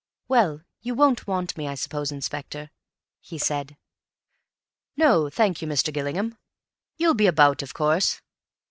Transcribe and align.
"Well, 0.27 0.63
you 0.81 0.95
won't 0.95 1.27
want 1.27 1.55
me, 1.55 1.67
I 1.67 1.75
suppose, 1.75 2.11
inspector," 2.11 2.71
he 3.19 3.37
said. 3.37 3.77
"No, 4.97 5.29
thank 5.29 5.61
you, 5.61 5.67
Mr. 5.67 5.93
Gillingham. 5.93 6.39
You'll 6.97 7.13
be 7.13 7.27
about, 7.27 7.61
of 7.61 7.75
course?" 7.75 8.19